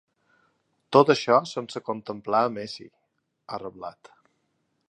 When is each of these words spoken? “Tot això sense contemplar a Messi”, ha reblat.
“Tot 0.97 1.11
això 1.13 1.37
sense 1.51 1.83
contemplar 1.91 2.43
a 2.47 2.51
Messi”, 2.57 2.91
ha 3.57 3.61
reblat. 3.69 4.15